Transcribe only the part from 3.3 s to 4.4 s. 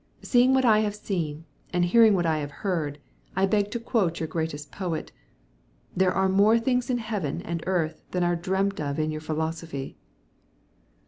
I beg to quote your